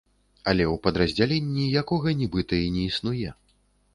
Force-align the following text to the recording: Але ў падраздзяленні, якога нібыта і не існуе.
Але 0.51 0.65
ў 0.67 0.75
падраздзяленні, 0.85 1.67
якога 1.81 2.15
нібыта 2.21 2.61
і 2.65 2.71
не 2.79 2.87
існуе. 2.93 3.29